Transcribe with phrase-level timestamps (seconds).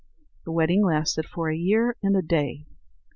[0.45, 2.65] The wedding lasted for a year and a day.